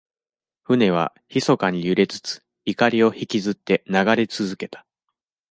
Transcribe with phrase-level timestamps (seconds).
[0.63, 4.83] 船は、ひそかに揺れつつ、錨をひきずって流れつづけた。